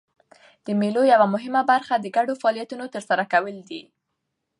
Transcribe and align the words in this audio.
د 0.65 0.67
مېلو 0.81 1.01
یوه 1.13 1.27
مهمه 1.35 1.61
برخه 1.71 1.93
د 1.99 2.05
ګډو 2.15 2.39
فعالیتونو 2.41 2.85
ترسره 2.95 3.23
کول 3.33 3.57
دي. 3.69 3.81